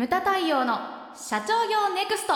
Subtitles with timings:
[0.00, 0.78] ムタ太陽の
[1.14, 2.32] 社長業ネクスト。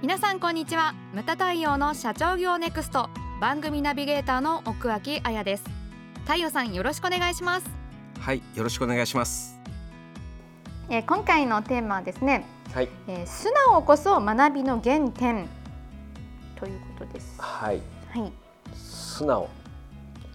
[0.00, 0.94] 皆さんこんにちは。
[1.12, 3.10] ムタ太陽の社長業ネクスト。
[3.42, 5.64] 番組ナビゲーターの奥脇彩です。
[6.24, 7.66] 太陽さんよろしくお願いします。
[8.20, 9.60] はいよろしくお願いします。
[10.88, 12.88] えー、今回のテーマはですね、はい。
[13.06, 15.46] えー、素直こそ学びの原点
[16.56, 17.34] ということです。
[17.38, 17.82] はい、
[18.18, 18.32] はい、
[18.74, 19.50] 素直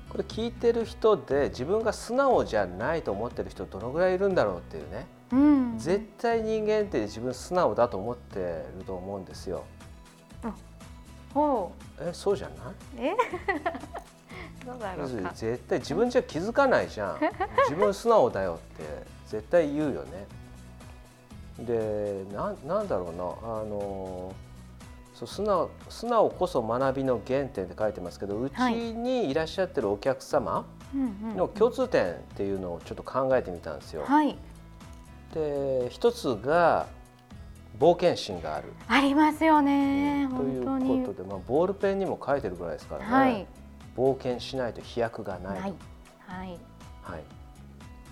[0.09, 8.39] これ聞いてる人で自分が素直じゃないと思ってる人どのぐらいいるんだろうっていうね、うん、絶対人間って自分素直だと思って
[8.77, 9.63] ると思うんですよ。
[11.33, 12.03] ほう。
[12.03, 12.53] えそうじゃな
[13.03, 13.07] い？
[13.07, 13.15] え？
[14.65, 17.17] どうだろう絶対自分じゃ気づかないじゃん。
[17.69, 18.83] 自分素直だよって
[19.27, 20.25] 絶対言うよね。
[21.59, 23.23] でななんだろうな。
[23.23, 24.33] あの
[25.17, 30.67] そう素直素直こそ学びの原点って書いてますけどうちにいらっしゃってるお客様
[31.35, 34.03] の共通点っていうのをちょっと考えてみたんですよ。
[34.05, 34.37] はい、
[35.33, 36.85] で一つが
[37.79, 38.71] 冒険心がある。
[38.87, 40.29] ありますよね。
[40.31, 43.47] うん、ということで、まあ、ボールペンにも書いてるぐらいですからね、はい、
[43.97, 45.61] 冒険しないと飛躍がない。
[45.61, 45.73] はい、
[46.27, 46.59] はい、
[47.01, 47.36] はい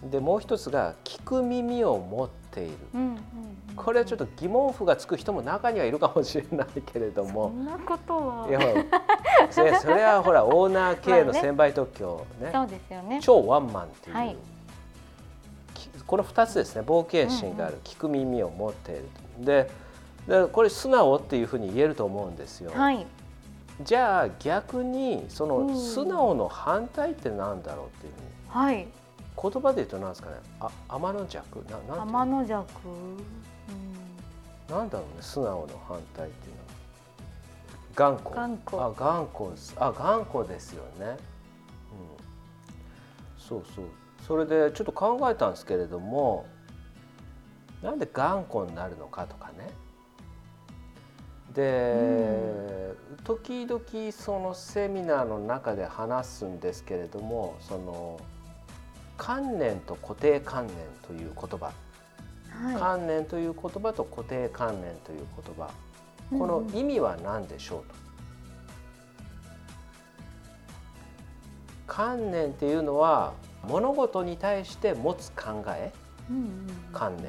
[0.04, 3.18] でもう一つが聞く耳を持っている、うんうんうん、
[3.76, 7.50] これはちょっと疑問符がつく人も中にはいるかもしれないけれども。
[7.50, 8.48] そんなことは。
[8.48, 8.60] いや
[9.50, 13.20] それそれはほらオーナー経営の専売特許ね、ね、そうですよね。
[13.22, 14.38] 超ワンマンっていう、はい、
[16.06, 16.82] この2つですね。
[16.82, 19.70] 冒険心がある、うんうん、聞く耳を持っているで
[20.28, 22.72] でこれ素直っていうふうに言えると思うんですよ。
[22.74, 23.06] はい、
[23.84, 28.88] じゃあ逆にその素直の反対ってなんだろうっていうふうに、はい
[29.42, 30.36] 言葉で言うとなんですかね。
[30.60, 31.64] あ天の弱？
[31.70, 36.66] ななん天の弱、うん、なんだろうね素直の反対っていうのは。
[37.96, 38.36] 頑固。
[38.36, 38.84] 頑固。
[38.84, 39.46] あ頑固
[39.78, 41.18] あ頑固ですよね、うん、
[43.38, 43.86] そうそう。
[44.26, 46.48] それでちょっと考えたんですけれども
[47.84, 49.70] なんで頑固になるのかとかね。
[51.54, 53.82] で、うん、時々
[54.12, 58.20] そのセミナーの中で話すんですけれどもその
[59.18, 61.72] 観念と固定観念という言葉、
[62.50, 65.70] はい、観念という言葉と固定観念という言葉。
[66.32, 67.96] この意味は何でしょうと。
[71.88, 73.34] 観念っていうのは
[73.68, 75.94] 物事に対して持つ考え、
[76.92, 77.26] 観念。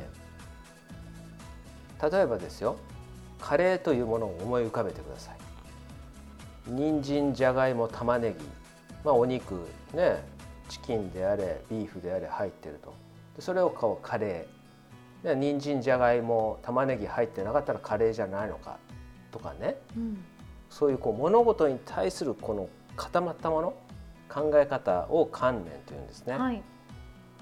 [2.11, 2.77] 例えばですよ
[3.41, 5.37] カレーというものを思い浮かべてください。
[6.67, 8.45] 人参じゃがいも玉ねぎ。
[9.05, 9.55] まあお肉
[9.95, 10.25] ね
[10.69, 12.95] チキンであれビーフであれ入ってると。
[13.41, 14.57] それをこうカレー。
[15.35, 18.79] 人参じゃがいも玉ねぎ入ってなかったらカレーじゃないのか。
[19.33, 20.25] とかね、うん、
[20.71, 23.75] そういうこう物事に対するこの固まったもの
[24.29, 26.39] 考え方を観念というんですね。
[26.39, 26.63] はい、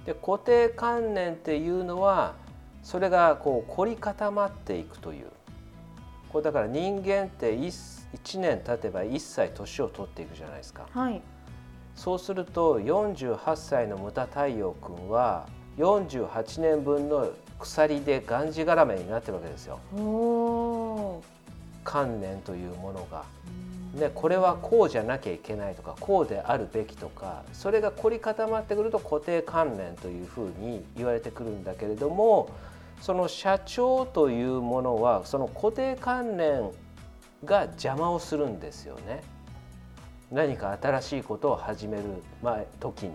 [0.04, 2.34] で固定観念っていうのは
[2.82, 5.26] それがこう凝り固まっていくという。
[6.30, 10.88] これだから人間って 1, 1年経てば1歳年を取っていくじゃないですか。
[10.92, 11.22] はい
[11.96, 15.46] そうすると48歳の牟田太陽君は
[15.78, 19.78] 48年分の鎖でがんじがらめになってるわけですよ。
[21.84, 23.24] 観念というものが。
[23.94, 32.50] ね、これはこうじゃなきゃいけないとかこうであるべきとかそれが凝り固まってくると固定観念というふうに言われてくるんだけれども
[33.00, 36.72] その社長というものはその固定観念
[37.44, 39.22] が邪魔をするんですよね。
[40.30, 42.04] 何か新しいことを始める
[42.42, 43.12] 前時に。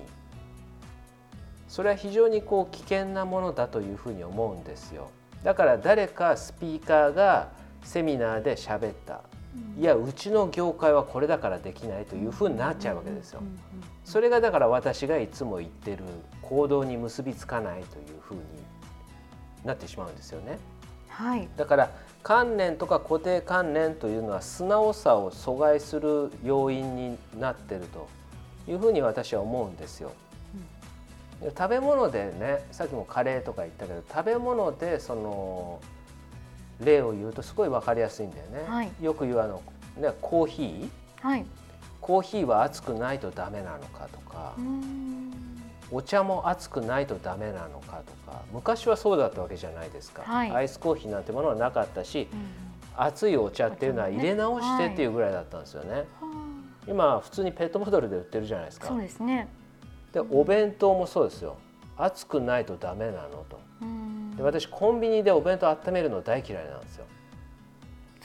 [1.67, 5.11] それは非常にこう危険なものだというふうに思うんですよ。
[5.43, 7.49] だから誰かスピーカーが
[7.83, 9.21] セミナーで喋った、
[9.77, 13.41] いやうちの業界はこれだからできないというふうになっちゃうわけですよ。
[14.03, 16.03] それがだから私がいつも言ってる
[16.41, 18.41] 行動に結びつかないというふうに
[19.63, 20.57] なってしまうんですよね。
[21.07, 21.91] はい、だから
[22.23, 28.07] 観念とか固定観念というのは素直さを阻害する要因になってると
[28.67, 30.11] いうふうに私は思うんですよ。
[31.41, 35.79] うん、食べ物でねさっきもカレーとか言ったけど食べ物でその
[36.83, 38.63] 例を言うとすごい分かりやすいんだよね。
[38.67, 39.61] はい、よく言うあの、
[39.97, 40.89] ね、コーヒー、
[41.21, 41.45] はい、
[42.01, 44.53] コーヒーは熱くないとダメなのかとか。
[45.91, 55.93] お茶も熱くないとダメなのかとか昔はそうだったわけじゃないですか、はい、アイスコーヒーなんてものはなかったし、うん、熱いお茶っていうのは入れ直してっていうぐらいだったんですよね。
[55.93, 56.05] はい、
[56.89, 58.87] 今普通にペットボトルで売ってるじゃないですか。
[58.87, 59.47] そうですね。
[60.13, 61.57] でお弁当もそうですよ。
[61.97, 63.59] 熱くないとダメなのと。
[64.37, 67.05] で私コンビニでお弁当温めるの大嫌いなんですよ。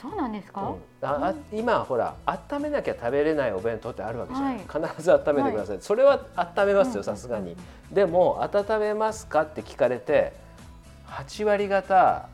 [0.09, 7.55] そうなんですか、うん、あ今ほら温めなきゃ食べれないお弁当ってあるわけじゃない、はい、必ず温めてください、はい、それは温めますよさすがに、
[7.91, 10.33] でも温めますかって聞かれて
[11.07, 12.29] 8割方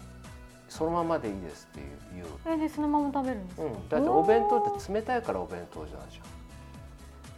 [0.68, 2.26] そのままでいいですっていう。
[2.48, 6.24] えでそのまま食べるんですか、うん、だってお弁当って冷たいからお弁当じゃんじゃん。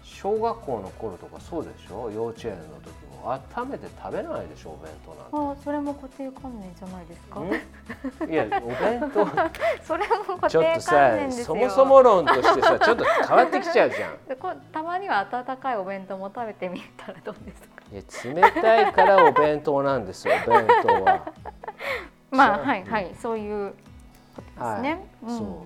[0.04, 2.12] 小学校の頃とかそうでしょ？
[2.12, 2.90] 幼稚園の時。
[2.90, 5.62] も温めて食べないでしょお弁当なんて。
[5.62, 7.40] あそれも固定観念じゃないですか？
[8.26, 9.26] いやお弁当。
[9.84, 14.18] それも固定観念ですそもそも論としてさちょっと変わってきちゃうじゃん。
[14.74, 17.84] たまには温かいお弁当も食べてみたらどうですか？
[17.92, 21.32] いや冷たいからお弁当なんですよお弁当は。
[22.32, 23.74] まあはいはいそういう
[24.38, 24.44] で
[24.76, 25.00] すね。
[25.24, 25.66] はい、そ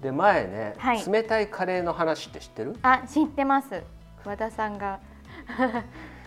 [0.00, 0.02] う。
[0.02, 2.76] で前ね、はい、冷たいカレーの話って知ってる？
[2.82, 3.82] あ知ってます。
[4.24, 5.00] 和田さんが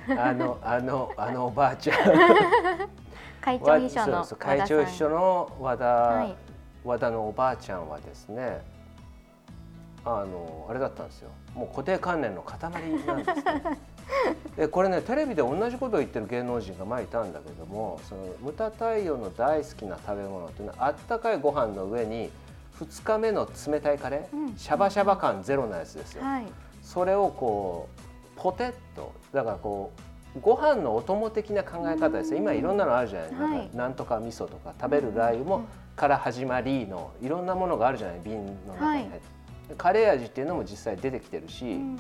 [0.09, 1.97] あのあのあのおばあちゃん。
[3.41, 6.35] 会長秘書の会長秘書の和田、はい、
[6.83, 8.63] 和田のおばあちゃんはですね
[10.03, 11.29] あのあれだったんですよ。
[11.53, 12.59] もう固定観念の塊
[13.05, 13.79] なんですね。
[14.55, 22.31] でこれねテレビで同じことを言ってる芸能人が前いたんだけどもそのムタ太陽の大好きな食べ物っていうのはあったかいご飯の上に
[22.79, 26.23] 2日目の冷たいカレー、うん、シャバシャバ感ゼロなやつですよ。
[26.23, 26.45] はい、
[26.81, 28.04] それをこう
[28.35, 29.91] ポテッとだからこ
[30.35, 32.39] うご飯のお供的な考え方ですよ。
[32.39, 35.65] 今いろんなのあるじゃない、はい、なんとか味噌とか食べるラー油も
[35.95, 38.19] から始まりのいろんなものがあるじゃない。
[38.23, 39.21] 瓶の中に、はい、
[39.77, 41.99] カレー味っていうのも実際出てきてるし、うん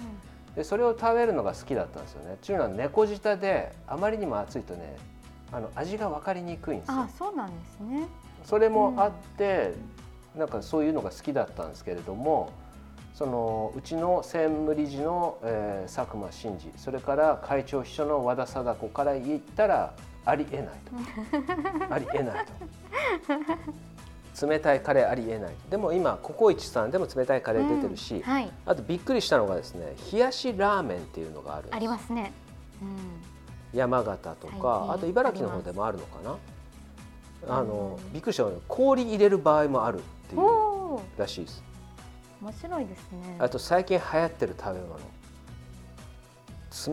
[0.55, 2.35] でそれを食べるのが好きだったんですよね。
[2.35, 4.95] っていうのは猫舌であまりにも熱いとね
[5.51, 6.99] あの味が分かりにくいんですよ。
[6.99, 8.07] あそうなんですね。
[8.45, 9.73] それもあって、
[10.33, 12.51] うん、なんかそういうのが好きだったんですけれども
[13.15, 19.93] そのうちの専務理事の、えー、佐久間真司それから会長秘書の和田貞子から言ったら
[20.25, 20.67] ありえない
[21.87, 21.89] と。
[21.93, 22.51] ありえないと。
[24.47, 32.33] 冷たいカレーありえないでも今ココイチさんでも冷たいカレー出てるし、うんはい、あとびっくりしたのがですね冷やしラーメンっていうのがあるありますね、
[32.81, 36.35] うん、山形とかあと茨城の方でもあるのかな。
[37.47, 40.41] あの、うん、びっくりしたの氷入れる場合もあるっていう
[41.17, 41.63] らしいです
[42.45, 43.37] 面白いですね。
[43.39, 44.99] あと最近流行ってる食べ物。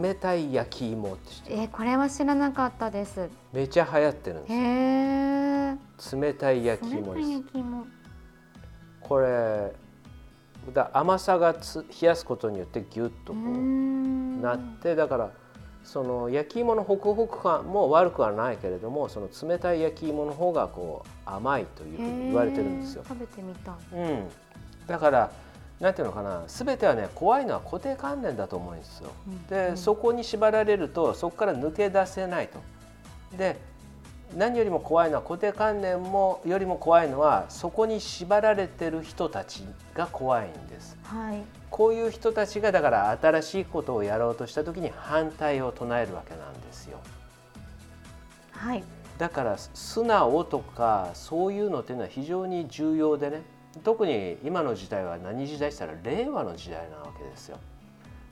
[0.03, 3.29] 冷たい焼き芋って知ってえー、これは知らなかったです。
[3.53, 4.49] めちゃ流行ってるんで
[6.01, 6.21] すよ。
[6.23, 7.29] 冷たい焼き芋です。
[9.03, 9.75] これ
[10.73, 15.33] だ甘さがつ冷やすことによってギュッとこうなってだから
[15.85, 23.05] その焼き芋のホクホク感も悪くはないけれどもその冷たい焼き芋の方がこう甘いというふうに言われてるんですよ。
[23.07, 24.29] 食べてみたい、うん、
[24.87, 25.31] だから
[25.81, 29.11] なんていうのかな全てはね怖いのは固定観念だと思うんですよ。
[29.51, 32.61] で、うん、そこに縛られるとそこから抜け出せないと。
[33.37, 33.57] で
[34.37, 39.65] 何よりも怖いのは固定観念もよりも怖いのはそこに縛られてる人たち
[39.95, 40.97] が怖いんです。
[41.03, 46.99] はい、こういう人たちがだから新しいことをやろうとした時に反対を唱えるわけなんですよ。
[48.53, 48.85] はい、
[49.19, 53.43] だから素直とかそういうのっていうのは非常に重要でね
[53.85, 57.59] 特に今の時代は何時代したら令和の時代なわけですよ。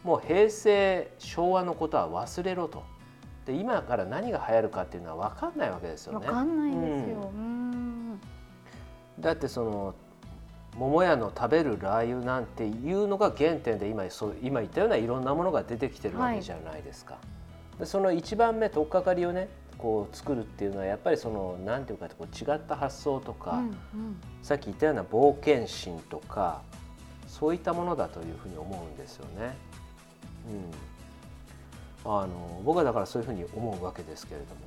[0.05, 2.83] もう平成昭和のことは忘れろと。
[3.47, 6.27] で今から何が流行るかっていうのは分かんないわけですよね。
[6.27, 7.31] 分かんないですよ。
[7.35, 8.21] うん、
[9.19, 9.95] だってその
[10.77, 17.15] 桃屋の食べるラー油なんていうのが原点で今そう今言ったようないろんなものが出てきてるわけじゃないですか。
[17.15, 17.21] は
[17.77, 19.49] い、でその一番目取っかかりをね
[19.81, 23.75] こう作るっていうのはやっぱりその何ていうかこう違った発想とか、うんうん、
[24.43, 26.61] さっき言ったような冒険心とか
[27.27, 29.57] そういったものだというふうに思うんですよね。
[32.05, 34.61] うん、あの僕はだからそういうふうに思うわけですけれども。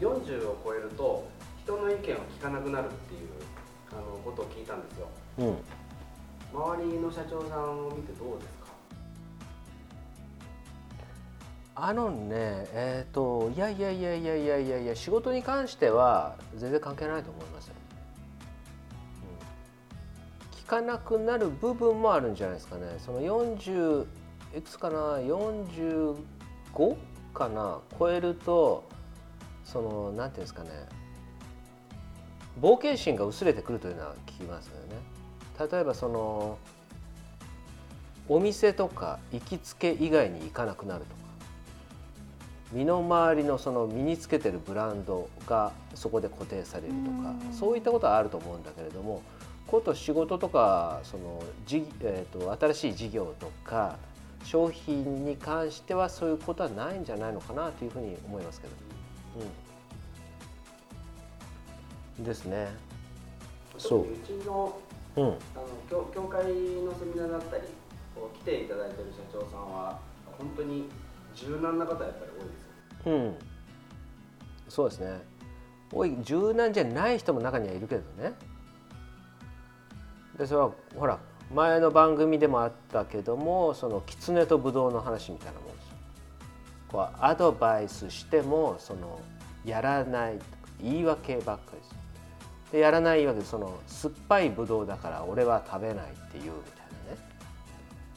[0.00, 1.26] 40を超えると
[1.64, 2.00] 人の意見を
[2.38, 3.28] 聞かなくなるっていう
[3.90, 5.08] あのことを聞いたんですよ。
[5.38, 5.56] うん、
[6.54, 8.57] 周りの社長さんを見てどうですか？
[11.80, 17.74] あのねえっ、ー、といやいやいやいやいやいやいや仕事に関しては全然関係ないと思いますよ、
[20.56, 22.96] 聞かなくなる部分もあるんじゃないですかね。
[22.98, 24.06] その40
[24.56, 26.16] いくつかな？45
[27.32, 27.78] かな？
[27.96, 28.84] 超えると
[29.64, 30.70] そのなんていうんですかね。
[32.60, 34.96] 冒険心が薄れてくるというのは聞きますよね。
[35.70, 36.58] 例えばその
[38.28, 41.27] お店とか行きつけ以外に行かなくなるとか。
[42.72, 49.22] 身の回りのその身につけてるブランドがそこで固定されるとかそういったことはあると思うんだけれども
[49.66, 53.98] こと仕事とかそのじ、えーと、新しい事業とか
[54.44, 58.72] 商品に関してはそういうことはないんじゃないのかなというふうに思いますけど。
[62.18, 62.68] うん、ですね。
[63.76, 64.78] そううちの
[65.16, 65.36] うんあの
[65.90, 66.50] 教教会の
[66.98, 67.62] セミナーだったり
[68.40, 69.98] 来ていただいてる社長さんは
[70.38, 70.88] 本当に
[71.46, 73.12] 柔軟な方やっぱり多いですよ。
[73.12, 73.34] うん。
[74.68, 75.20] そうですね。
[75.92, 78.32] 多い柔軟じゃない人も中にはいるけどね。
[80.36, 81.18] でそれはほら
[81.52, 85.96] 前の番組でもあったけどもその狐とブドウの話みたいなもんですよ。
[86.88, 89.20] こうアドバイスしてもその
[89.64, 90.46] やらないとか
[90.82, 91.94] 言い訳ばっかりです。
[92.72, 97.28] でやらない言い訳でその酸っぱいブドウだから俺は食べないっていうみたいなね。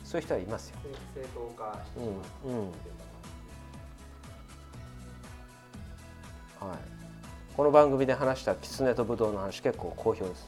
[0.04, 0.78] そういう人はいますよ。
[1.16, 2.12] 正当化してしま
[2.52, 2.72] ううんうん
[6.62, 6.78] はい、
[7.58, 10.48] この番組で話した狐とブドウの話結構好評です。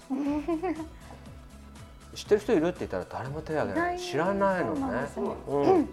[2.13, 3.95] 知ってる人いるって言ったら誰も手を挙げない。
[3.95, 5.07] いない知らないのね。
[5.07, 5.89] そうなん。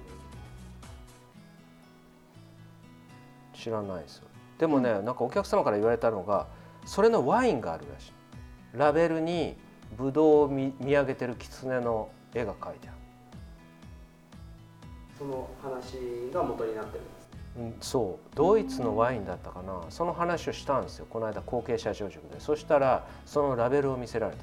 [3.55, 4.29] 知らないですよ。
[4.59, 6.49] でもね、なんかお客様から言われたのが
[6.85, 8.13] それのワインがあるらしい。
[8.75, 9.57] ラベルに
[9.97, 12.99] ブドウを見見上げてる狐の絵が描いてある。
[15.19, 17.05] その話が元になってる。
[17.05, 17.20] んですうん
[17.81, 19.83] そうドイツのワインだったかな。
[19.91, 21.07] その話をしたんですよ。
[21.11, 22.41] この間後継社長塾で。
[22.41, 24.43] そしたらそのラベルを見せられた。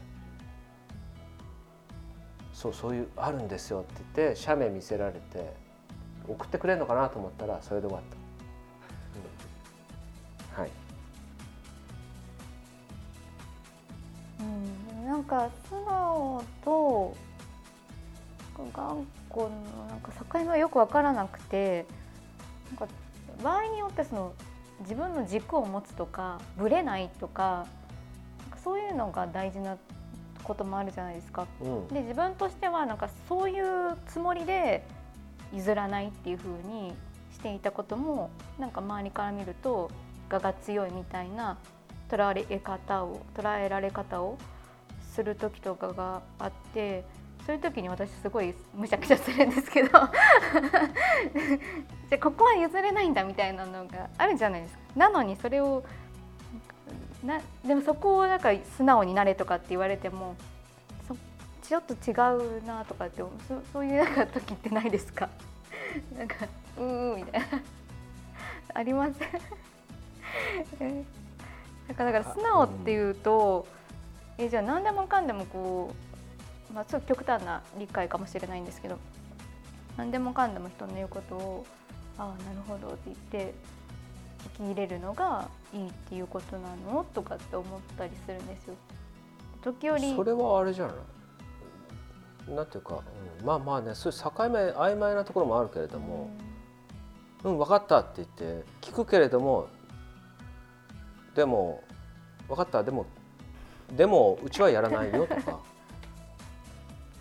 [2.54, 5.54] そうそういうあるんですよって言って写メ見せられて
[6.28, 8.18] 送ってくれるのかなと思ったらそれで終わった、
[10.58, 10.64] うん。
[10.64, 10.72] はい。
[14.40, 14.44] う
[15.04, 17.16] ん、なんか素直と
[18.74, 19.50] 頑固の
[19.88, 21.86] なんか境目がよく分からなくて
[22.70, 22.94] なんか
[23.44, 24.34] 場合によってその
[24.82, 27.66] 自分の軸を持つとかぶれないとか
[28.64, 29.78] そういうのが大事な
[30.44, 31.48] こともあるじゃないですか。
[31.62, 34.86] うんで自分としてはなんかそういうつもりで
[35.54, 36.94] 譲らないっていう風に
[37.32, 39.90] していたこともなんか周りから見ると
[40.30, 41.58] 我が強いみたいな
[42.10, 44.38] 捉え方を捉えられ方を
[45.14, 47.06] する時とかがあって
[47.46, 49.90] そういう時に私すごいむしゃくしゃするんですけど
[52.10, 54.80] じゃあここは譲れないんだみたいなのがあるじゃないですか。
[54.96, 55.84] なのにそれを
[57.24, 60.36] なでもそこをなんか素直になれとかって言われても
[61.08, 61.16] そ
[61.68, 62.14] ちょっと違
[62.60, 65.30] うなとかってそそういうなんか時ってないですか？
[66.18, 66.36] なんか
[66.78, 67.48] うーみたいな。
[68.74, 69.26] ありませ
[70.86, 71.06] ん？
[71.88, 73.66] だからだから素直っていうと、
[74.38, 75.94] えじゃあ何でもかんでもこ
[76.70, 79.00] う、まあ、ちょっと極端な理解かもしれないんですけど
[79.96, 81.66] 何でもかんでも人の言うことを
[82.18, 83.54] ああなるほどって言って
[84.58, 87.06] 聞き入れるのがいいっていうことなの？
[87.14, 88.74] とかって思ったりするんですよ。
[89.62, 92.56] 時折それはあれじゃない？
[92.56, 92.96] なんていうか、
[93.40, 96.30] うんまあまあねそういう境目曖昧なところもあるけれども、
[97.44, 99.68] うん、分かったって言って聞くけれども
[101.36, 101.84] でも
[102.48, 103.06] 分かったでも
[103.96, 105.60] でもうちはやらないよとか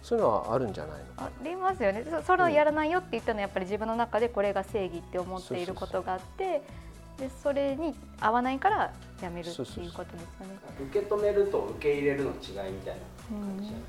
[0.06, 1.04] そういうのはあるんじゃないの？
[1.16, 2.04] ありますよね。
[2.08, 6.62] そそれをやらないよって言ったのはやっぱり自分の中でこれが正義って思っていることがあって
[7.18, 10.58] でそれに合わないからやめるっていうことですよね。
[10.80, 13.82] 受け止めると受け入れるの違いみたいな感じじゃない？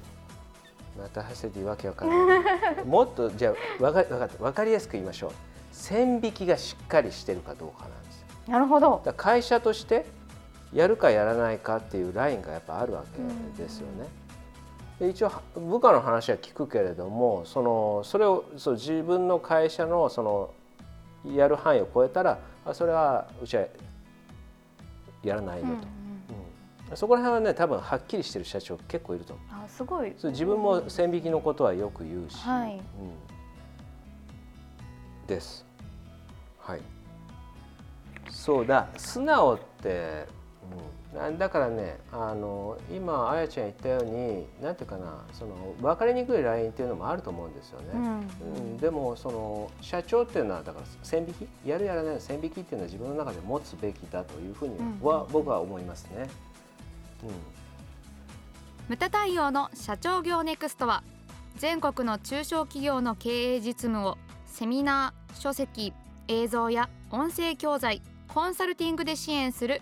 [0.98, 2.36] また走ってわけわかんな
[2.82, 2.84] い。
[2.84, 4.38] もっとじゃあわか分かった。
[4.38, 5.32] 分かりやすく言いましょう。
[5.72, 8.54] 線引きがしっかりしてるかどうかなんですよ。
[8.54, 9.04] なるほど。
[9.16, 10.08] 会社として
[10.74, 13.04] やるかやらないかっていうラインがやっぱあるわ
[13.56, 14.08] けですよね。
[15.00, 20.54] で一応部下の話は聞くけれどもそのそれをそう自分の会社のその
[21.36, 23.66] やる範囲を超えたらあそれはうちは
[25.24, 25.80] やらないよと、うんうん。
[26.90, 26.98] うん。
[26.98, 29.46] そこら辺はね多分はっきりしてる社長結構いると思う。
[29.66, 30.14] あすごい。
[30.18, 32.76] そう自分も線引きのことはよく言うし、はい。
[32.76, 32.78] う
[35.24, 35.66] ん、です。
[36.60, 36.82] はい。
[38.30, 38.88] そうだ。
[38.98, 40.28] 素直って、
[41.14, 47.88] うん、だからねあの今あやちゃん言ったようになんていうかなその分かりにくいラインっていうのもあると思うんですよね。
[47.94, 48.02] うん。
[48.02, 55.32] うん、でもその社長っていうのはだから線引きやるやらないの線引きっていうのは自分の中で持つべきだというふうには、うん。
[55.32, 56.30] 僕は思いますね。
[57.24, 57.30] うん。
[58.90, 61.04] ムタ対応の社長業ネクストは
[61.58, 65.94] 全国の中小企業の経営実務をセミナー書籍
[66.28, 69.82] 映像や音声教材コンサルティングで支援する